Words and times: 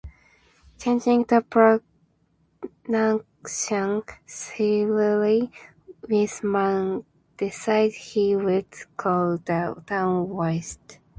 Changing 0.79 1.25
the 1.25 1.41
pronunciation 2.87 4.01
slightly, 4.25 5.51
Whisman 6.09 7.05
decided 7.37 7.93
he 7.93 8.35
would 8.35 8.65
call 8.97 9.37
the 9.37 9.79
town 9.85 10.27
Washta. 10.29 10.97